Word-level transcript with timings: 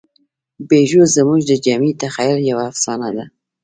پيژو 0.67 1.01
زموږ 1.15 1.39
د 1.47 1.51
جمعي 1.65 1.91
تخیل 2.01 2.39
یوه 2.49 2.63
افسانه 2.71 3.09
ده. 3.15 3.25